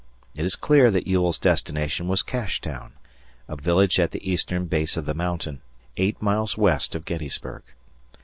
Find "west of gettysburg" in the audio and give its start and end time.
6.57-7.61